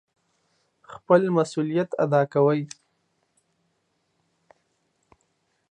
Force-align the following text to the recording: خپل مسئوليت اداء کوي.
خپل 0.93 1.21
مسئوليت 1.37 1.89
اداء 2.03 2.25
کوي. 2.33 2.61